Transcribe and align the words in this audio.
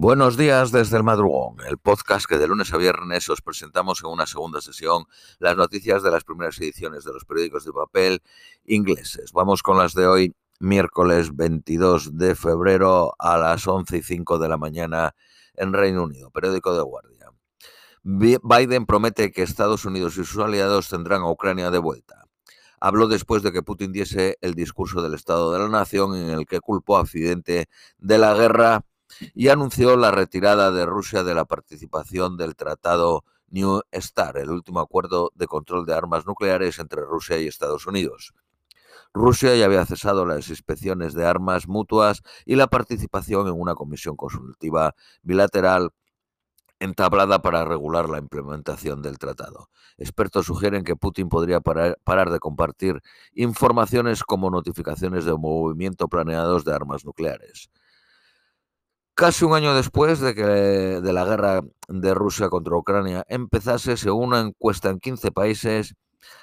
Buenos 0.00 0.36
días 0.36 0.70
desde 0.70 0.96
el 0.96 1.02
madrugón, 1.02 1.56
el 1.68 1.76
podcast 1.76 2.24
que 2.24 2.38
de 2.38 2.46
lunes 2.46 2.72
a 2.72 2.76
viernes 2.76 3.28
os 3.30 3.42
presentamos 3.42 4.00
en 4.04 4.10
una 4.10 4.26
segunda 4.26 4.60
sesión 4.60 5.06
las 5.40 5.56
noticias 5.56 6.04
de 6.04 6.12
las 6.12 6.22
primeras 6.22 6.56
ediciones 6.60 7.02
de 7.02 7.12
los 7.12 7.24
periódicos 7.24 7.64
de 7.64 7.72
papel 7.72 8.22
ingleses. 8.64 9.32
Vamos 9.32 9.60
con 9.60 9.76
las 9.76 9.94
de 9.94 10.06
hoy, 10.06 10.36
miércoles 10.60 11.34
22 11.34 12.16
de 12.16 12.36
febrero 12.36 13.12
a 13.18 13.38
las 13.38 13.66
11 13.66 13.96
y 13.96 14.02
5 14.04 14.38
de 14.38 14.48
la 14.48 14.56
mañana 14.56 15.16
en 15.54 15.72
Reino 15.72 16.04
Unido, 16.04 16.30
periódico 16.30 16.76
de 16.76 16.82
guardia. 16.82 17.32
Biden 18.04 18.86
promete 18.86 19.32
que 19.32 19.42
Estados 19.42 19.84
Unidos 19.84 20.16
y 20.16 20.24
sus 20.24 20.38
aliados 20.38 20.88
tendrán 20.88 21.22
a 21.22 21.30
Ucrania 21.32 21.72
de 21.72 21.78
vuelta. 21.78 22.28
Habló 22.78 23.08
después 23.08 23.42
de 23.42 23.50
que 23.50 23.64
Putin 23.64 23.90
diese 23.90 24.38
el 24.42 24.54
discurso 24.54 25.02
del 25.02 25.14
Estado 25.14 25.52
de 25.52 25.58
la 25.58 25.68
Nación 25.68 26.14
en 26.14 26.30
el 26.30 26.46
que 26.46 26.60
culpó 26.60 26.98
a 26.98 27.00
Occidente 27.00 27.66
de 27.98 28.18
la 28.18 28.34
guerra 28.34 28.84
y 29.34 29.48
anunció 29.48 29.96
la 29.96 30.10
retirada 30.10 30.70
de 30.70 30.86
Rusia 30.86 31.22
de 31.22 31.34
la 31.34 31.44
participación 31.44 32.36
del 32.36 32.56
Tratado 32.56 33.24
New 33.48 33.80
START, 33.92 34.36
el 34.36 34.50
último 34.50 34.80
acuerdo 34.80 35.32
de 35.34 35.46
control 35.46 35.86
de 35.86 35.94
armas 35.94 36.26
nucleares 36.26 36.78
entre 36.78 37.02
Rusia 37.02 37.38
y 37.38 37.46
Estados 37.46 37.86
Unidos. 37.86 38.34
Rusia 39.14 39.56
ya 39.56 39.64
había 39.64 39.86
cesado 39.86 40.26
las 40.26 40.48
inspecciones 40.48 41.14
de 41.14 41.26
armas 41.26 41.66
mutuas 41.66 42.22
y 42.44 42.56
la 42.56 42.66
participación 42.66 43.48
en 43.48 43.54
una 43.58 43.74
comisión 43.74 44.16
consultiva 44.16 44.94
bilateral 45.22 45.92
entablada 46.80 47.42
para 47.42 47.64
regular 47.64 48.08
la 48.08 48.18
implementación 48.18 49.02
del 49.02 49.18
tratado. 49.18 49.68
Expertos 49.96 50.46
sugieren 50.46 50.84
que 50.84 50.94
Putin 50.94 51.28
podría 51.28 51.60
parar, 51.60 52.30
de 52.30 52.38
compartir 52.38 53.00
informaciones 53.34 54.22
como 54.22 54.50
notificaciones 54.50 55.24
de 55.24 55.32
movimiento 55.32 56.08
planeados 56.08 56.64
de 56.64 56.74
armas 56.74 57.04
nucleares. 57.04 57.70
Casi 59.18 59.44
un 59.44 59.52
año 59.52 59.74
después 59.74 60.20
de 60.20 60.32
que 60.32 60.44
de 60.44 61.12
la 61.12 61.24
guerra 61.24 61.62
de 61.88 62.14
Rusia 62.14 62.48
contra 62.48 62.76
Ucrania 62.76 63.24
empezase, 63.28 63.96
según 63.96 64.28
una 64.28 64.38
encuesta 64.38 64.90
en 64.90 65.00
15 65.00 65.32
países, 65.32 65.96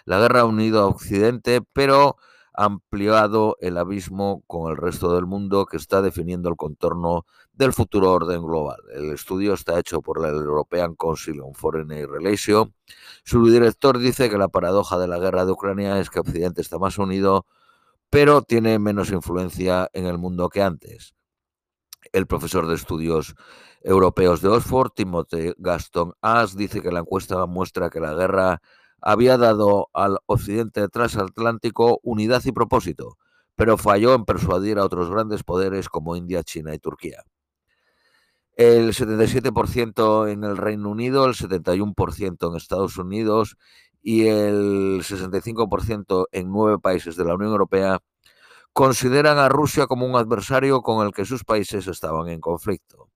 la 0.03 0.19
guerra 0.19 0.41
ha 0.41 0.45
unido 0.45 0.81
a 0.81 0.87
Occidente, 0.87 1.61
pero 1.71 2.17
ha 2.53 2.65
ampliado 2.65 3.55
el 3.61 3.77
abismo 3.77 4.43
con 4.45 4.69
el 4.69 4.75
resto 4.75 5.15
del 5.15 5.25
mundo 5.25 5.65
que 5.65 5.77
está 5.77 6.01
definiendo 6.01 6.49
el 6.49 6.57
contorno 6.57 7.25
del 7.53 7.71
futuro 7.71 8.11
orden 8.11 8.43
global. 8.43 8.81
El 8.93 9.09
estudio 9.11 9.53
está 9.53 9.79
hecho 9.79 10.01
por 10.01 10.21
la 10.21 10.27
European 10.27 10.95
Council 10.95 11.39
on 11.39 11.53
Foreign 11.53 11.87
Relations. 11.87 12.73
Su 13.23 13.49
director 13.49 13.99
dice 13.99 14.29
que 14.29 14.37
la 14.37 14.49
paradoja 14.49 14.97
de 14.97 15.07
la 15.07 15.17
guerra 15.17 15.45
de 15.45 15.53
Ucrania 15.53 15.97
es 16.01 16.09
que 16.09 16.19
Occidente 16.19 16.61
está 16.61 16.77
más 16.77 16.97
unido, 16.97 17.45
pero 18.09 18.41
tiene 18.41 18.79
menos 18.79 19.11
influencia 19.11 19.89
en 19.93 20.07
el 20.07 20.17
mundo 20.17 20.49
que 20.49 20.61
antes 20.61 21.15
el 22.13 22.27
profesor 22.27 22.67
de 22.67 22.75
estudios 22.75 23.35
europeos 23.81 24.41
de 24.41 24.49
Oxford, 24.49 24.91
Timothy 24.95 25.53
Gaston 25.57 26.13
As, 26.21 26.55
dice 26.55 26.81
que 26.81 26.91
la 26.91 27.01
encuesta 27.01 27.45
muestra 27.45 27.89
que 27.89 27.99
la 27.99 28.13
guerra 28.13 28.61
había 29.01 29.37
dado 29.37 29.89
al 29.93 30.17
occidente 30.25 30.87
transatlántico 30.87 31.99
unidad 32.01 32.41
y 32.45 32.51
propósito, 32.51 33.17
pero 33.55 33.77
falló 33.77 34.15
en 34.15 34.25
persuadir 34.25 34.79
a 34.79 34.83
otros 34.83 35.09
grandes 35.09 35.43
poderes 35.43 35.89
como 35.89 36.15
India, 36.15 36.43
China 36.43 36.73
y 36.73 36.79
Turquía. 36.79 37.23
El 38.55 38.93
77% 38.93 40.31
en 40.31 40.43
el 40.43 40.57
Reino 40.57 40.89
Unido, 40.89 41.25
el 41.25 41.35
71% 41.35 42.49
en 42.49 42.55
Estados 42.55 42.97
Unidos 42.97 43.57
y 44.01 44.27
el 44.27 45.03
65% 45.03 46.27
en 46.31 46.51
nueve 46.51 46.79
países 46.79 47.15
de 47.17 47.25
la 47.25 47.35
Unión 47.35 47.51
Europea 47.51 47.99
consideran 48.75 49.37
a 49.37 49.47
Rusia 49.47 49.87
como 49.87 50.05
un 50.05 50.17
adversario 50.17 50.81
con 50.81 51.05
el 51.07 51.13
que 51.13 51.23
sus 51.23 51.45
países 51.45 51.87
estaban 51.87 52.27
en 52.27 52.41
conflicto. 52.41 53.09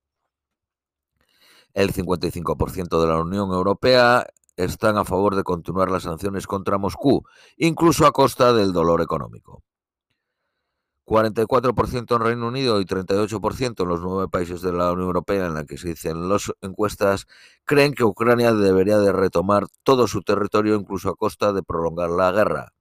El 1.73 1.91
55% 1.91 3.01
de 3.01 3.07
la 3.07 3.21
Unión 3.21 3.51
Europea 3.51 4.25
están 4.55 4.97
a 4.97 5.03
favor 5.03 5.35
de 5.35 5.43
continuar 5.43 5.91
las 5.91 6.03
sanciones 6.03 6.47
contra 6.47 6.77
Moscú, 6.77 7.23
incluso 7.57 8.05
a 8.05 8.13
costa 8.13 8.53
del 8.53 8.71
dolor 8.71 9.01
económico. 9.01 9.61
44% 11.05 12.15
en 12.15 12.21
Reino 12.21 12.47
Unido 12.47 12.79
y 12.79 12.85
38% 12.85 13.83
en 13.83 13.89
los 13.89 13.99
nueve 13.99 14.29
países 14.29 14.61
de 14.61 14.71
la 14.71 14.93
Unión 14.93 15.07
Europea 15.07 15.45
en 15.45 15.55
la 15.55 15.65
que 15.65 15.77
se 15.77 15.89
dicen 15.89 16.29
las 16.29 16.53
encuestas 16.61 17.25
creen 17.65 17.93
que 17.93 18.05
Ucrania 18.05 18.53
debería 18.53 18.97
de 18.99 19.11
retomar 19.11 19.67
todo 19.83 20.07
su 20.07 20.21
territorio 20.21 20.75
incluso 20.75 21.09
a 21.09 21.15
costa 21.17 21.51
de 21.51 21.63
prolongar 21.63 22.11
la 22.11 22.31
guerra 22.31 22.73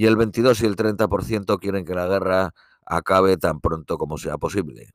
y 0.00 0.06
el 0.06 0.16
22 0.16 0.62
y 0.62 0.64
el 0.64 0.76
30% 0.76 1.58
quieren 1.58 1.84
que 1.84 1.94
la 1.94 2.06
guerra 2.06 2.54
acabe 2.86 3.36
tan 3.36 3.60
pronto 3.60 3.98
como 3.98 4.16
sea 4.16 4.38
posible. 4.38 4.94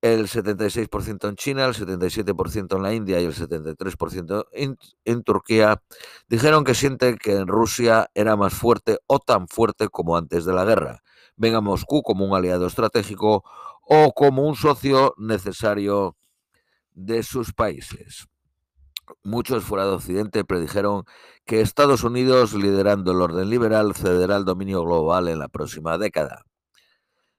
El 0.00 0.28
76% 0.28 1.28
en 1.28 1.36
China, 1.36 1.66
el 1.66 1.74
77% 1.74 2.74
en 2.74 2.82
la 2.82 2.94
India 2.94 3.20
y 3.20 3.26
el 3.26 3.34
73% 3.34 4.46
en, 4.52 4.78
en, 5.04 5.22
Turquía 5.22 5.82
dijeron 6.26 6.64
que 6.64 6.74
sienten 6.74 7.18
que 7.18 7.44
Rusia 7.44 8.08
era 8.14 8.34
más 8.34 8.54
fuerte 8.54 8.96
o 9.06 9.18
tan 9.18 9.46
fuerte 9.46 9.90
como 9.90 10.16
antes 10.16 10.46
de 10.46 10.54
la 10.54 10.64
guerra. 10.64 11.02
Ven 11.36 11.54
a 11.54 11.60
Moscú 11.60 12.00
como 12.00 12.24
un 12.24 12.34
aliado 12.34 12.68
estratégico 12.68 13.44
o 13.82 14.12
como 14.14 14.48
un 14.48 14.56
socio 14.56 15.12
necesario 15.18 16.16
de 16.94 17.22
sus 17.22 17.52
países. 17.52 18.26
Muchos 19.24 19.64
fuera 19.64 19.84
de 19.84 19.92
Occidente 19.92 20.44
predijeron 20.44 21.04
que 21.44 21.60
Estados 21.60 22.04
Unidos, 22.04 22.54
liderando 22.54 23.12
el 23.12 23.20
orden 23.20 23.50
liberal, 23.50 23.94
cederá 23.94 24.36
el 24.36 24.44
dominio 24.44 24.82
global 24.82 25.28
en 25.28 25.38
la 25.38 25.48
próxima 25.48 25.98
década. 25.98 26.44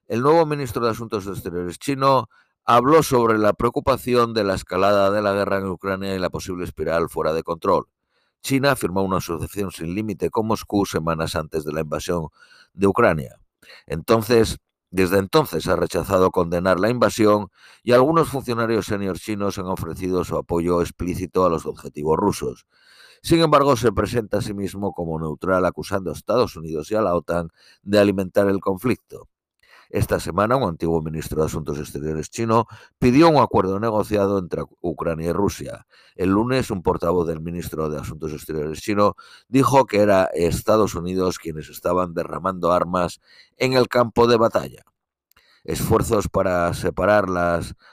El 0.08 0.22
nuevo 0.22 0.46
ministro 0.46 0.84
de 0.84 0.92
Asuntos 0.92 1.28
Exteriores 1.28 1.80
chino 1.80 2.30
habló 2.66 3.04
sobre 3.04 3.38
la 3.38 3.54
preocupación 3.54 4.34
de 4.34 4.44
la 4.44 4.56
escalada 4.56 5.12
de 5.12 5.22
la 5.22 5.34
guerra 5.34 5.58
en 5.58 5.68
Ucrania 5.68 6.16
y 6.16 6.20
la 6.20 6.30
posible 6.30 6.64
espiral 6.64 7.10
fuera 7.10 7.34
de 7.34 7.44
control. 7.44 7.88
China 8.42 8.76
firmó 8.76 9.04
una 9.04 9.18
asociación 9.18 9.72
sin 9.72 9.96
límite 9.96 10.30
con 10.30 10.48
Moscú 10.48 10.86
semanas 10.86 11.36
antes 11.36 11.64
de 11.64 11.72
la 11.72 11.82
invasión 11.82 12.28
de 12.74 12.88
Ucrania. 12.88 13.40
Entonces, 13.88 14.60
desde 14.94 15.18
entonces 15.18 15.68
ha 15.68 15.76
rechazado 15.76 16.30
condenar 16.30 16.80
la 16.80 16.88
invasión 16.92 17.48
y 17.82 17.94
algunos 17.94 18.30
funcionarios 18.30 18.86
senior 18.86 19.18
chinos 19.18 19.58
han 19.58 19.66
ofrecido 19.66 20.24
su 20.24 20.38
apoyo 20.38 20.82
explícito 20.82 21.44
a 21.46 21.50
los 21.50 21.66
objetivos 21.66 22.16
rusos. 22.16 22.68
Sin 23.24 23.42
embargo, 23.42 23.76
se 23.76 23.92
presenta 23.92 24.38
a 24.38 24.42
sí 24.42 24.54
mismo 24.54 24.92
como 24.94 25.20
neutral 25.20 25.66
acusando 25.66 26.12
a 26.12 26.14
Estados 26.14 26.56
Unidos 26.58 26.92
y 26.92 26.96
a 26.96 27.02
la 27.02 27.16
OTAN 27.16 27.50
de 27.82 27.98
alimentar 27.98 28.48
el 28.50 28.60
conflicto. 28.60 29.30
Esta 29.94 30.20
semana, 30.20 30.56
un 30.56 30.68
antiguo 30.68 31.04
ministro 31.04 31.40
de 31.40 31.46
Asuntos 31.46 31.78
Exteriores 31.78 32.32
chino 32.32 32.66
pidió 32.98 33.30
un 33.30 33.36
acuerdo 33.36 33.80
negociado 33.80 34.40
entre 34.40 34.64
Ucrania 34.82 35.30
y 35.30 35.34
Rusia. 35.34 35.86
El 36.16 36.32
lunes, 36.32 36.72
un 36.72 36.82
portavoz 36.82 37.28
del 37.28 37.42
ministro 37.42 37.92
de 37.92 38.00
Asuntos 38.00 38.34
Exteriores 38.34 38.82
chino 38.82 39.16
dijo 39.50 39.86
que 39.86 40.00
era 40.00 40.32
Estados 40.34 40.96
Unidos 40.96 41.38
quienes 41.38 41.70
estaban 41.70 42.16
derramando 42.16 42.72
armas 42.72 43.22
en 43.58 43.74
el 43.74 43.88
campo 43.88 44.26
de 44.26 44.38
batalla. 44.38 44.84
Esfuerzos 45.64 46.28
para 46.28 46.72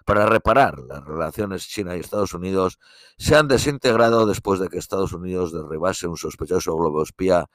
para 0.07 0.25
reparar 0.25 0.79
las 0.79 1.05
relaciones 1.05 1.69
China 1.69 1.99
y 1.99 2.01
Estados 2.01 2.33
Unidos 2.33 2.79
se 3.19 3.37
han 3.37 3.47
desintegrado 3.47 4.25
después 4.25 4.59
de 4.59 4.71
que 4.71 4.79
Estados 4.79 5.13
Unidos 5.13 5.53
derribase 5.53 6.07
un 6.07 6.17
sospechoso 6.17 6.75
globo 6.79 7.03
espía 7.03 7.51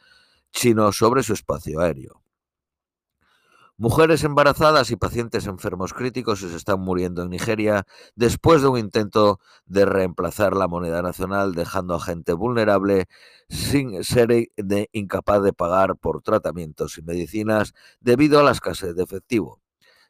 chino 0.51 0.91
sobre 0.91 1.23
su 1.23 1.33
espacio 1.33 1.79
aéreo. 1.79 2.24
Mujeres 3.77 4.23
embarazadas 4.23 4.89
y 4.91 4.95
pacientes 4.95 5.47
enfermos 5.47 5.93
críticos 5.93 6.39
se 6.39 6.55
están 6.55 6.79
muriendo 6.79 7.23
en 7.23 7.29
Nigeria 7.29 7.85
después 8.15 8.61
de 8.61 8.69
un 8.69 8.77
intento 8.77 9.41
de 9.65 9.83
reemplazar 9.83 10.55
la 10.55 10.69
moneda 10.69 11.01
nacional, 11.01 11.55
dejando 11.55 11.95
a 11.95 11.99
gente 11.99 12.31
vulnerable 12.31 13.07
sin 13.49 14.01
ser 14.05 14.29
incapaz 14.93 15.43
de 15.43 15.51
pagar 15.51 15.97
por 15.97 16.21
tratamientos 16.21 16.97
y 16.97 17.01
medicinas 17.01 17.73
debido 17.99 18.39
a 18.39 18.43
la 18.43 18.51
escasez 18.51 18.95
de 18.95 19.03
efectivo. 19.03 19.59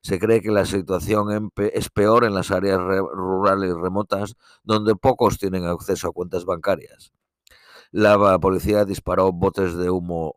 Se 0.04 0.20
cree 0.20 0.44
que 0.44 0.52
la 0.52 0.68
situación 0.68 1.52
es 1.58 1.90
peor 1.90 2.24
en 2.24 2.36
las 2.36 2.52
áreas 2.52 2.78
rurales 2.78 3.74
remotas, 3.74 4.36
donde 4.63 4.95
pocos 4.95 5.39
tienen 5.39 5.66
acceso 5.66 6.10
a 6.10 6.13
cuentas 6.13 6.45
bancarias. 6.45 7.13
La 7.89 8.38
policía 8.38 8.86
disparó 8.86 9.31
botes 9.31 9.75
de 9.75 9.89
humo 9.89 10.36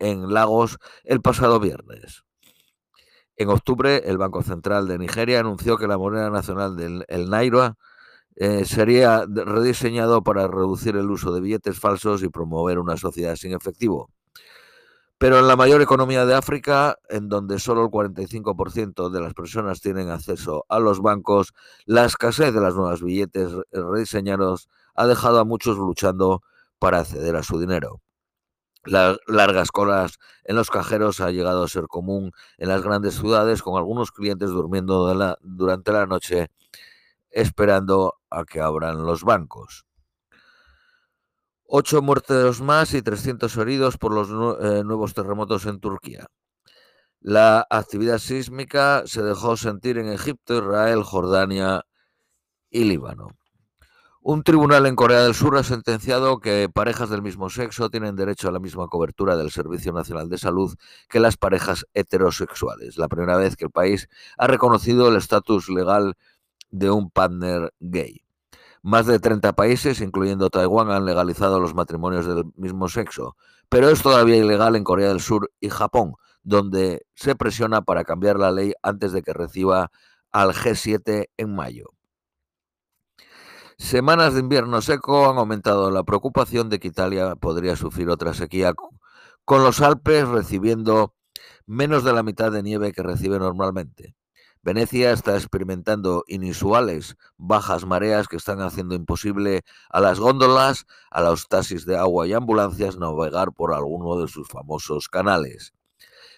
en 0.00 0.34
Lagos 0.34 0.78
el 1.04 1.22
pasado 1.22 1.60
viernes. 1.60 2.25
En 3.36 3.50
octubre, 3.50 4.02
el 4.06 4.18
Banco 4.18 4.42
Central 4.42 4.88
de 4.88 4.98
Nigeria 4.98 5.40
anunció 5.40 5.76
que 5.76 5.86
la 5.86 5.98
moneda 5.98 6.30
nacional 6.30 6.74
del 6.76 7.04
el 7.08 7.28
Naira 7.28 7.76
eh, 8.36 8.64
sería 8.64 9.24
rediseñado 9.26 10.22
para 10.22 10.46
reducir 10.48 10.96
el 10.96 11.10
uso 11.10 11.32
de 11.32 11.40
billetes 11.40 11.78
falsos 11.78 12.22
y 12.22 12.28
promover 12.28 12.78
una 12.78 12.96
sociedad 12.96 13.36
sin 13.36 13.52
efectivo. 13.52 14.10
Pero 15.18 15.38
en 15.38 15.48
la 15.48 15.56
mayor 15.56 15.80
economía 15.80 16.26
de 16.26 16.34
África, 16.34 16.98
en 17.08 17.28
donde 17.30 17.58
solo 17.58 17.84
el 17.84 17.90
45% 17.90 19.08
de 19.10 19.20
las 19.20 19.32
personas 19.32 19.80
tienen 19.80 20.10
acceso 20.10 20.66
a 20.68 20.78
los 20.78 21.00
bancos, 21.00 21.54
la 21.86 22.04
escasez 22.04 22.52
de 22.52 22.60
las 22.60 22.74
nuevas 22.74 23.02
billetes 23.02 23.52
rediseñados 23.72 24.68
ha 24.94 25.06
dejado 25.06 25.40
a 25.40 25.44
muchos 25.44 25.78
luchando 25.78 26.42
para 26.78 27.00
acceder 27.00 27.36
a 27.36 27.42
su 27.42 27.58
dinero. 27.58 28.02
Las 28.86 29.18
largas 29.26 29.70
colas 29.72 30.18
en 30.44 30.56
los 30.56 30.70
cajeros 30.70 31.20
ha 31.20 31.30
llegado 31.30 31.64
a 31.64 31.68
ser 31.68 31.86
común 31.88 32.32
en 32.58 32.68
las 32.68 32.82
grandes 32.82 33.14
ciudades, 33.14 33.62
con 33.62 33.76
algunos 33.76 34.12
clientes 34.12 34.50
durmiendo 34.50 35.36
durante 35.42 35.92
la 35.92 36.06
noche 36.06 36.48
esperando 37.30 38.14
a 38.30 38.44
que 38.44 38.60
abran 38.60 39.04
los 39.04 39.22
bancos. 39.22 39.84
Ocho 41.68 42.00
muertos 42.00 42.60
más 42.62 42.94
y 42.94 43.02
300 43.02 43.56
heridos 43.56 43.98
por 43.98 44.12
los 44.12 44.28
eh, 44.62 44.84
nuevos 44.84 45.14
terremotos 45.14 45.66
en 45.66 45.80
Turquía. 45.80 46.26
La 47.20 47.66
actividad 47.68 48.18
sísmica 48.18 49.02
se 49.06 49.22
dejó 49.22 49.56
sentir 49.56 49.98
en 49.98 50.08
Egipto, 50.08 50.56
Israel, 50.58 51.02
Jordania 51.02 51.84
y 52.70 52.84
Líbano. 52.84 53.35
Un 54.28 54.42
tribunal 54.42 54.86
en 54.86 54.96
Corea 54.96 55.22
del 55.22 55.34
Sur 55.34 55.56
ha 55.56 55.62
sentenciado 55.62 56.40
que 56.40 56.68
parejas 56.68 57.10
del 57.10 57.22
mismo 57.22 57.48
sexo 57.48 57.90
tienen 57.90 58.16
derecho 58.16 58.48
a 58.48 58.50
la 58.50 58.58
misma 58.58 58.88
cobertura 58.88 59.36
del 59.36 59.52
Servicio 59.52 59.92
Nacional 59.92 60.28
de 60.28 60.36
Salud 60.36 60.74
que 61.08 61.20
las 61.20 61.36
parejas 61.36 61.86
heterosexuales. 61.94 62.98
La 62.98 63.06
primera 63.06 63.36
vez 63.36 63.54
que 63.54 63.66
el 63.66 63.70
país 63.70 64.08
ha 64.36 64.48
reconocido 64.48 65.06
el 65.06 65.14
estatus 65.14 65.68
legal 65.68 66.14
de 66.70 66.90
un 66.90 67.08
partner 67.08 67.72
gay. 67.78 68.24
Más 68.82 69.06
de 69.06 69.20
30 69.20 69.52
países, 69.52 70.00
incluyendo 70.00 70.50
Taiwán, 70.50 70.90
han 70.90 71.04
legalizado 71.04 71.60
los 71.60 71.76
matrimonios 71.76 72.26
del 72.26 72.46
mismo 72.56 72.88
sexo, 72.88 73.36
pero 73.68 73.90
es 73.90 74.02
todavía 74.02 74.38
ilegal 74.38 74.74
en 74.74 74.82
Corea 74.82 75.10
del 75.10 75.20
Sur 75.20 75.52
y 75.60 75.68
Japón, 75.68 76.14
donde 76.42 77.06
se 77.14 77.36
presiona 77.36 77.82
para 77.82 78.02
cambiar 78.02 78.40
la 78.40 78.50
ley 78.50 78.72
antes 78.82 79.12
de 79.12 79.22
que 79.22 79.32
reciba 79.32 79.92
al 80.32 80.52
G7 80.52 81.28
en 81.36 81.54
mayo. 81.54 81.95
Semanas 83.78 84.32
de 84.32 84.40
invierno 84.40 84.80
seco 84.80 85.28
han 85.28 85.36
aumentado 85.36 85.90
la 85.90 86.02
preocupación 86.02 86.70
de 86.70 86.78
que 86.78 86.88
Italia 86.88 87.36
podría 87.36 87.76
sufrir 87.76 88.08
otra 88.08 88.32
sequía, 88.32 88.72
con 89.44 89.62
los 89.62 89.82
Alpes 89.82 90.26
recibiendo 90.26 91.14
menos 91.66 92.02
de 92.02 92.14
la 92.14 92.22
mitad 92.22 92.50
de 92.50 92.62
nieve 92.62 92.92
que 92.92 93.02
recibe 93.02 93.38
normalmente. 93.38 94.16
Venecia 94.62 95.12
está 95.12 95.34
experimentando 95.34 96.24
inusuales 96.26 97.16
bajas 97.36 97.84
mareas 97.84 98.28
que 98.28 98.36
están 98.36 98.62
haciendo 98.62 98.94
imposible 98.94 99.62
a 99.90 100.00
las 100.00 100.18
góndolas, 100.18 100.86
a 101.10 101.20
los 101.20 101.46
taxis 101.46 101.84
de 101.84 101.98
agua 101.98 102.26
y 102.26 102.32
ambulancias 102.32 102.96
navegar 102.96 103.52
por 103.52 103.74
alguno 103.74 104.16
de 104.16 104.26
sus 104.26 104.48
famosos 104.48 105.08
canales. 105.08 105.74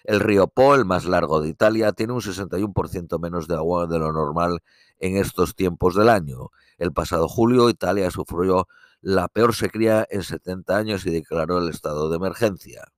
El 0.03 0.19
río 0.19 0.47
Po, 0.47 0.75
el 0.75 0.83
más 0.83 1.05
largo 1.05 1.39
de 1.39 1.49
Italia, 1.49 1.93
tiene 1.93 2.13
un 2.13 2.21
61% 2.21 3.17
menos 3.19 3.47
de 3.47 3.55
agua 3.55 3.87
de 3.87 3.97
lo 3.97 4.11
normal 4.11 4.59
en 4.99 5.15
estos 5.15 5.55
tiempos 5.55 5.95
del 5.95 6.09
año. 6.09 6.49
El 6.79 6.91
pasado 6.93 7.27
julio, 7.27 7.69
Italia 7.69 8.09
sufrió 8.09 8.67
la 9.01 9.27
peor 9.27 9.53
sequía 9.53 10.07
en 10.09 10.23
70 10.23 10.75
años 10.75 11.05
y 11.05 11.11
declaró 11.11 11.59
el 11.59 11.69
estado 11.69 12.09
de 12.09 12.15
emergencia. 12.17 12.91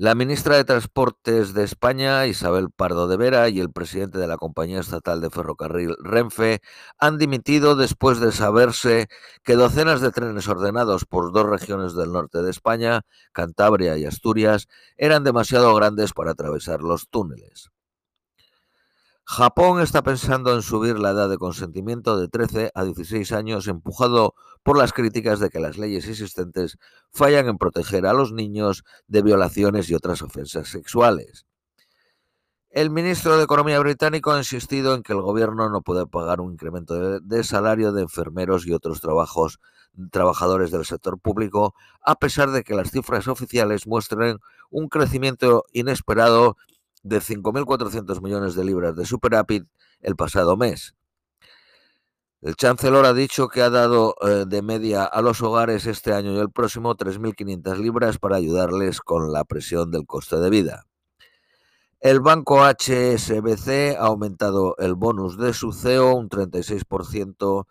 La 0.00 0.14
ministra 0.14 0.56
de 0.56 0.64
Transportes 0.64 1.54
de 1.54 1.64
España, 1.64 2.24
Isabel 2.28 2.70
Pardo 2.70 3.08
de 3.08 3.16
Vera, 3.16 3.48
y 3.48 3.58
el 3.58 3.72
presidente 3.72 4.18
de 4.18 4.28
la 4.28 4.36
compañía 4.36 4.78
estatal 4.78 5.20
de 5.20 5.28
ferrocarril 5.28 5.96
Renfe 5.98 6.60
han 7.00 7.18
dimitido 7.18 7.74
después 7.74 8.20
de 8.20 8.30
saberse 8.30 9.08
que 9.42 9.56
docenas 9.56 10.00
de 10.00 10.12
trenes 10.12 10.46
ordenados 10.46 11.04
por 11.04 11.32
dos 11.32 11.46
regiones 11.46 11.94
del 11.94 12.12
norte 12.12 12.42
de 12.42 12.50
España, 12.50 13.02
Cantabria 13.32 13.96
y 13.96 14.04
Asturias, 14.04 14.68
eran 14.96 15.24
demasiado 15.24 15.74
grandes 15.74 16.12
para 16.12 16.30
atravesar 16.30 16.80
los 16.80 17.08
túneles. 17.08 17.72
Japón 19.30 19.82
está 19.82 20.02
pensando 20.02 20.54
en 20.54 20.62
subir 20.62 20.98
la 20.98 21.10
edad 21.10 21.28
de 21.28 21.36
consentimiento 21.36 22.18
de 22.18 22.28
13 22.28 22.72
a 22.74 22.82
16 22.82 23.30
años, 23.32 23.68
empujado 23.68 24.34
por 24.62 24.78
las 24.78 24.94
críticas 24.94 25.38
de 25.38 25.50
que 25.50 25.60
las 25.60 25.76
leyes 25.76 26.08
existentes 26.08 26.78
fallan 27.10 27.46
en 27.46 27.58
proteger 27.58 28.06
a 28.06 28.14
los 28.14 28.32
niños 28.32 28.84
de 29.06 29.20
violaciones 29.20 29.90
y 29.90 29.94
otras 29.94 30.22
ofensas 30.22 30.68
sexuales. 30.68 31.44
El 32.70 32.88
ministro 32.88 33.36
de 33.36 33.44
Economía 33.44 33.78
británico 33.80 34.32
ha 34.32 34.38
insistido 34.38 34.94
en 34.94 35.02
que 35.02 35.12
el 35.12 35.20
gobierno 35.20 35.68
no 35.68 35.82
puede 35.82 36.06
pagar 36.06 36.40
un 36.40 36.52
incremento 36.52 37.20
de, 37.20 37.44
salario 37.44 37.92
de 37.92 38.00
enfermeros 38.00 38.66
y 38.66 38.72
otros 38.72 39.02
trabajos, 39.02 39.60
trabajadores 40.10 40.70
del 40.70 40.86
sector 40.86 41.20
público, 41.20 41.74
a 42.00 42.14
pesar 42.14 42.50
de 42.50 42.64
que 42.64 42.74
las 42.74 42.90
cifras 42.90 43.28
oficiales 43.28 43.86
muestren 43.86 44.38
un 44.70 44.88
crecimiento 44.88 45.64
inesperado 45.74 46.56
de 47.08 47.20
5.400 47.20 48.22
millones 48.22 48.54
de 48.54 48.64
libras 48.64 48.94
de 48.96 49.06
superávit 49.06 49.66
el 50.00 50.16
pasado 50.16 50.56
mes. 50.56 50.94
El 52.40 52.54
chancellor 52.54 53.04
ha 53.04 53.12
dicho 53.12 53.48
que 53.48 53.62
ha 53.62 53.70
dado 53.70 54.14
eh, 54.20 54.44
de 54.46 54.62
media 54.62 55.04
a 55.04 55.22
los 55.22 55.42
hogares 55.42 55.86
este 55.86 56.12
año 56.12 56.34
y 56.34 56.38
el 56.38 56.52
próximo 56.52 56.94
3.500 56.94 57.76
libras 57.78 58.18
para 58.18 58.36
ayudarles 58.36 59.00
con 59.00 59.32
la 59.32 59.44
presión 59.44 59.90
del 59.90 60.06
coste 60.06 60.36
de 60.36 60.48
vida. 60.48 60.84
El 62.00 62.20
banco 62.20 62.64
HSBC 62.64 63.96
ha 63.98 64.06
aumentado 64.06 64.76
el 64.78 64.94
bonus 64.94 65.36
de 65.36 65.52
su 65.52 65.72
CEO 65.72 66.14
un 66.14 66.28
36% 66.28 67.66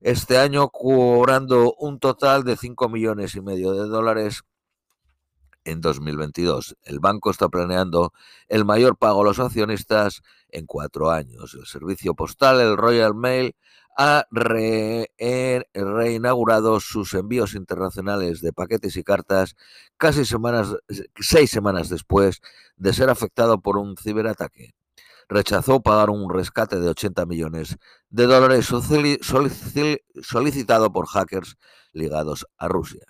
este 0.00 0.36
año, 0.36 0.68
cobrando 0.70 1.72
un 1.78 2.00
total 2.00 2.42
de 2.42 2.56
5 2.56 2.88
millones 2.88 3.36
y 3.36 3.40
medio 3.40 3.72
de 3.72 3.86
dólares 3.86 4.42
en 5.64 5.80
2022. 5.80 6.76
El 6.82 7.00
banco 7.00 7.30
está 7.30 7.48
planeando 7.48 8.12
el 8.48 8.64
mayor 8.64 8.96
pago 8.96 9.22
a 9.22 9.24
los 9.24 9.38
accionistas 9.38 10.22
en 10.48 10.66
cuatro 10.66 11.10
años. 11.10 11.54
El 11.54 11.66
servicio 11.66 12.14
postal, 12.14 12.60
el 12.60 12.76
Royal 12.76 13.14
Mail, 13.14 13.54
ha 13.96 14.26
eh, 15.18 15.64
reinaugurado 15.74 16.80
sus 16.80 17.14
envíos 17.14 17.54
internacionales 17.54 18.40
de 18.40 18.52
paquetes 18.52 18.96
y 18.96 19.04
cartas 19.04 19.54
casi 19.96 20.24
semanas, 20.24 20.74
seis 21.20 21.50
semanas 21.50 21.88
después 21.88 22.40
de 22.76 22.92
ser 22.92 23.10
afectado 23.10 23.60
por 23.60 23.76
un 23.76 23.96
ciberataque. 23.96 24.74
Rechazó 25.28 25.82
pagar 25.82 26.10
un 26.10 26.28
rescate 26.30 26.78
de 26.80 26.88
80 26.88 27.26
millones 27.26 27.76
de 28.10 28.26
dólares 28.26 28.68
solicitado 30.22 30.92
por 30.92 31.06
hackers 31.06 31.56
ligados 31.92 32.46
a 32.58 32.68
Rusia. 32.68 33.04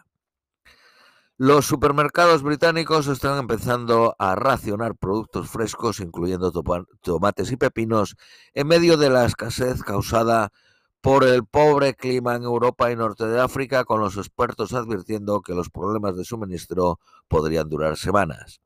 Los 1.44 1.66
supermercados 1.66 2.44
británicos 2.44 3.08
están 3.08 3.36
empezando 3.36 4.14
a 4.16 4.36
racionar 4.36 4.94
productos 4.94 5.50
frescos, 5.50 5.98
incluyendo 5.98 6.52
tomates 7.00 7.50
y 7.50 7.56
pepinos, 7.56 8.14
en 8.54 8.68
medio 8.68 8.96
de 8.96 9.10
la 9.10 9.24
escasez 9.24 9.82
causada 9.82 10.52
por 11.00 11.24
el 11.24 11.44
pobre 11.44 11.94
clima 11.94 12.36
en 12.36 12.44
Europa 12.44 12.92
y 12.92 12.94
norte 12.94 13.26
de 13.26 13.40
África, 13.40 13.84
con 13.84 14.00
los 14.00 14.18
expertos 14.18 14.72
advirtiendo 14.72 15.40
que 15.40 15.52
los 15.52 15.68
problemas 15.68 16.16
de 16.16 16.24
suministro 16.24 17.00
podrían 17.26 17.68
durar 17.68 17.96
semanas. 17.96 18.60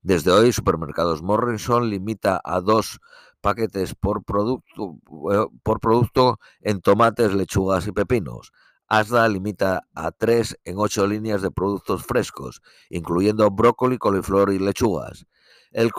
Desde 0.00 0.30
hoy, 0.30 0.50
Supermercados 0.50 1.22
Morrison 1.22 1.90
limita 1.90 2.40
a 2.42 2.62
dos 2.62 3.00
paquetes 3.42 3.94
por 3.94 4.24
producto, 4.24 4.96
eh, 5.30 5.44
por 5.62 5.78
producto 5.78 6.38
en 6.62 6.80
tomates, 6.80 7.34
lechugas 7.34 7.86
y 7.86 7.92
pepinos. 7.92 8.50
Asda 8.98 9.28
limita 9.28 9.88
a 9.92 10.12
tres 10.12 10.56
en 10.64 10.78
ocho 10.78 11.04
líneas 11.08 11.42
de 11.42 11.50
productos 11.50 12.06
frescos, 12.06 12.62
incluyendo 12.90 13.50
brócoli, 13.50 13.98
coliflor 13.98 14.52
y 14.52 14.60
lechugas. 14.60 15.26
El, 15.72 15.90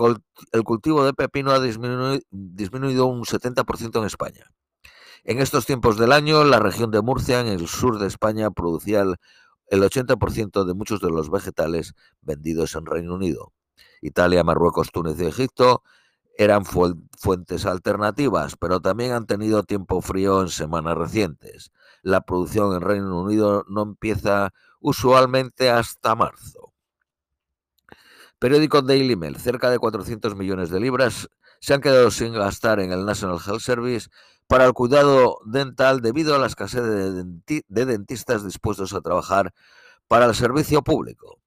cultivo 0.64 1.04
de 1.04 1.14
pepino 1.14 1.52
ha 1.52 1.60
disminuido 1.60 3.06
un 3.08 3.26
70% 3.26 4.00
en 4.00 4.06
España. 4.06 4.50
En 5.26 5.40
estos 5.40 5.66
tiempos 5.66 5.98
del 5.98 6.14
año, 6.14 6.46
la 6.46 6.60
región 6.60 6.90
de 6.90 7.02
Murcia, 7.02 7.42
en 7.42 7.48
el 7.48 7.68
sur 7.68 8.00
de 8.00 8.08
España, 8.08 8.50
producía 8.52 9.02
el, 9.02 9.18
el 9.68 9.84
80% 9.84 10.64
de 10.64 10.74
muchos 10.74 11.02
de 11.02 11.10
los 11.10 11.30
vegetales 11.30 11.96
vendidos 12.22 12.76
en 12.76 12.86
Reino 12.86 13.16
Unido. 13.16 13.52
Italia, 14.02 14.46
Marruecos, 14.46 14.92
Túnez 14.94 15.20
y 15.20 15.26
Egipto 15.26 15.84
eran 16.38 16.64
fuentes 16.66 17.66
alternativas, 17.66 18.56
pero 18.56 18.80
también 18.80 19.12
han 19.12 19.26
tenido 19.26 19.64
tiempo 19.64 20.02
frío 20.02 20.42
en 20.42 20.50
semanas 20.50 20.98
recientes 20.98 21.72
la 22.06 22.22
producción 22.22 22.76
en 22.76 22.82
Reino 22.82 23.20
Unido 23.20 23.66
no 23.68 23.82
empieza 23.82 24.54
usualmente 24.80 25.72
hasta 25.72 26.14
marzo. 26.14 26.72
Periódico 28.38 28.84
Daily 28.84 29.16
Mail, 29.16 29.38
cerca 29.38 29.72
de 29.72 29.80
400 29.80 30.36
millones 30.36 30.70
de 30.70 30.80
libras 30.80 31.28
se 31.60 31.74
han 31.74 31.82
quedado 31.82 32.12
sin 32.12 32.34
gastar 32.34 32.80
en 32.80 32.92
el 32.92 33.06
National 33.06 33.40
Health 33.44 33.62
Service 33.62 34.10
para 34.46 34.66
el 34.66 34.74
cuidado 34.74 35.40
dental 35.46 36.02
debido 36.02 36.36
a 36.36 36.38
la 36.38 36.46
escasez 36.46 36.84
de, 36.84 37.64
dentistas 37.68 38.46
dispuestos 38.46 38.94
a 38.94 39.02
trabajar 39.02 39.52
para 40.08 40.28
el 40.28 40.36
servicio 40.36 40.84
público. 40.84 41.40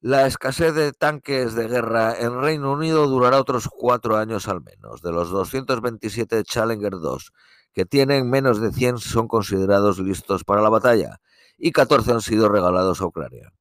La 0.00 0.26
escasez 0.26 0.74
de 0.74 0.92
tanques 0.92 1.54
de 1.54 1.68
guerra 1.68 2.14
en 2.18 2.40
Reino 2.40 2.72
Unido 2.72 3.06
durará 3.06 3.40
otros 3.40 3.68
cuatro 3.68 4.16
años 4.16 4.46
al 4.46 4.62
menos. 4.62 5.02
De 5.02 5.10
los 5.10 5.30
227 5.30 6.44
Challenger 6.44 6.92
2 6.92 7.32
que 7.76 7.84
tienen 7.84 8.30
menos 8.30 8.58
de 8.58 8.72
100 8.72 8.98
son 8.98 9.28
considerados 9.28 9.98
listos 9.98 10.44
para 10.44 10.62
la 10.62 10.70
batalla 10.70 11.20
y 11.58 11.72
14 11.72 12.10
han 12.10 12.22
sido 12.22 12.48
regalados 12.48 13.02
a 13.02 13.06
Ucrania. 13.06 13.52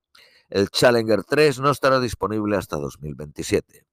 El 0.50 0.70
Challenger 0.70 1.26
3 1.26 1.60
no 1.60 1.70
estará 1.70 2.00
disponible 2.00 2.56
hasta 2.56 2.78
2027. 2.78 3.86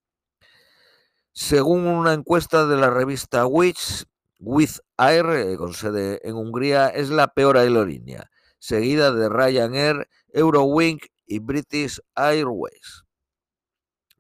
Según 1.32 1.88
una 1.88 2.12
encuesta 2.12 2.66
de 2.66 2.76
la 2.76 2.90
revista 2.90 3.46
Witch, 3.46 4.04
With 4.38 4.78
Air, 4.96 5.26
eh, 5.30 5.56
con 5.56 5.74
sede 5.74 6.20
en 6.22 6.36
Hungría, 6.36 6.88
es 6.88 7.10
la 7.10 7.26
peor 7.28 7.56
aerolínea. 7.56 8.30
seguida 8.60 9.10
de 9.10 9.28
Ryanair, 9.28 10.08
Eurowing 10.32 11.00
y 11.26 11.38
British 11.38 12.00
Airways. 12.14 13.04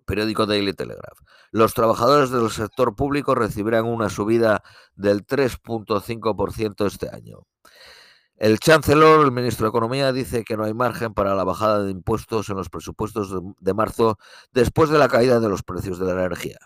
Periódico 0.04 0.46
Daily 0.46 0.74
Telegraph. 0.74 1.18
Los 1.52 1.74
trabajadores 1.74 2.30
del 2.30 2.50
sector 2.50 2.94
público 2.94 3.34
recibirán 3.34 3.86
una 3.86 4.08
subida 4.08 4.62
del 4.94 5.26
3.5% 5.26 6.86
este 6.86 7.08
año. 7.08 7.46
El 8.36 8.58
chancellor, 8.58 9.24
el 9.24 9.30
ministro 9.30 9.66
de 9.66 9.68
Economía, 9.68 10.12
dice 10.12 10.42
que 10.42 10.56
no 10.56 10.64
hay 10.64 10.74
margen 10.74 11.14
para 11.14 11.34
la 11.34 11.44
bajada 11.44 11.84
de 11.84 11.92
impuestos 11.92 12.48
en 12.48 12.56
los 12.56 12.68
presupuestos 12.70 13.32
de, 13.60 13.74
marzo 13.74 14.18
después 14.52 14.90
de 14.90 14.98
la 14.98 15.08
caída 15.08 15.38
de 15.38 15.48
los 15.48 15.62
precios 15.62 15.98
de 15.98 16.06
la 16.06 16.12
energía. 16.12 16.58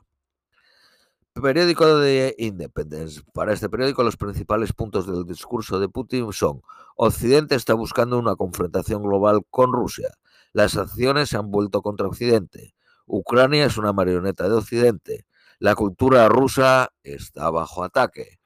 Periódico 1.34 1.98
de 1.98 2.34
Independence. 2.38 3.20
Para 3.34 3.52
este 3.52 3.68
periódico 3.68 4.02
los 4.02 4.16
principales 4.16 4.72
puntos 4.72 5.06
del 5.06 5.26
discurso 5.26 5.78
de 5.78 5.90
Putin 5.90 6.32
son 6.32 6.62
Occidente 6.96 7.54
está 7.54 7.74
buscando 7.74 8.18
una 8.18 8.36
confrontación 8.36 9.02
global 9.02 9.42
con 9.50 9.70
Rusia. 9.70 10.08
Las 10.56 10.72
sanciones 10.72 11.28
se 11.28 11.36
han 11.36 11.50
vuelto 11.50 11.82
contra 11.82 12.06
Occidente. 12.06 12.74
Ucrania 13.04 13.66
es 13.66 13.76
una 13.76 13.92
marioneta 13.92 14.48
de 14.48 14.54
Occidente. 14.54 15.26
La 15.58 15.74
cultura 15.74 16.30
rusa 16.30 16.94
está 17.02 17.50
bajo 17.50 17.84
ataque. 17.84 18.40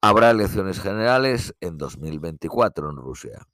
Habrá 0.00 0.30
elecciones 0.30 0.78
generales 0.78 1.56
en 1.58 1.76
2024 1.76 2.88
en 2.88 2.96
Rusia. 2.98 3.48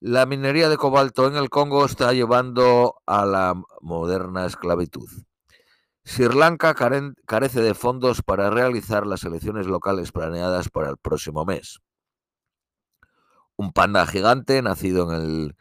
La 0.00 0.26
minería 0.26 0.68
de 0.68 0.76
cobalto 0.76 1.28
en 1.28 1.36
el 1.36 1.48
Congo 1.48 1.84
está 1.84 2.12
llevando 2.12 2.96
a 3.06 3.24
la 3.24 3.54
moderna 3.80 4.46
esclavitud. 4.46 5.08
Sri 6.02 6.26
Lanka 6.34 6.74
carece 6.74 7.60
de 7.60 7.74
fondos 7.74 8.22
para 8.22 8.50
realizar 8.50 9.06
las 9.06 9.22
elecciones 9.22 9.68
locales 9.68 10.10
planeadas 10.10 10.70
para 10.70 10.90
el 10.90 10.96
próximo 10.96 11.44
mes. 11.44 11.78
Un 13.54 13.72
panda 13.72 14.04
gigante 14.08 14.60
nacido 14.60 15.14
en 15.14 15.22
el, 15.22 15.56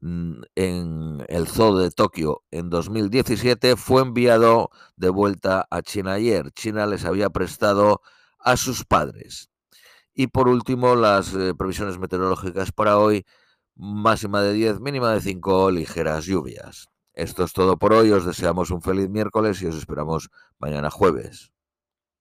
en 0.00 1.24
el 1.28 1.48
zoo 1.48 1.76
de 1.76 1.90
Tokio 1.90 2.42
en 2.50 2.70
2017 2.70 3.76
fue 3.76 4.02
enviado 4.02 4.70
de 4.96 5.08
vuelta 5.08 5.66
a 5.70 5.82
China 5.82 6.12
ayer. 6.12 6.52
China 6.52 6.86
les 6.86 7.04
había 7.04 7.30
prestado 7.30 8.00
a 8.38 8.56
sus 8.56 8.84
padres. 8.84 9.50
Y 10.14 10.28
por 10.28 10.48
último, 10.48 10.96
las 10.96 11.34
eh, 11.34 11.54
previsiones 11.56 11.98
meteorológicas 11.98 12.72
para 12.72 12.98
hoy, 12.98 13.24
máxima 13.76 14.42
de 14.42 14.52
10, 14.52 14.80
mínima 14.80 15.12
de 15.12 15.20
5, 15.20 15.70
ligeras 15.70 16.26
lluvias. 16.26 16.88
Esto 17.12 17.44
es 17.44 17.52
todo 17.52 17.78
por 17.78 17.92
hoy, 17.92 18.10
os 18.12 18.24
deseamos 18.24 18.70
un 18.70 18.82
feliz 18.82 19.08
miércoles 19.08 19.62
y 19.62 19.66
os 19.66 19.76
esperamos 19.76 20.30
mañana 20.58 20.90
jueves. 20.90 21.52